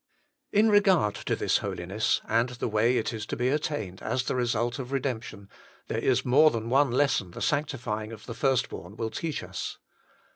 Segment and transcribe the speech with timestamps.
[0.51, 4.33] In regard to this Holiness, and the way it is to be attained as the
[4.35, 5.47] result of redemption,
[5.89, 9.77] there is more than one lesson the sanctifying of the first born will teach us.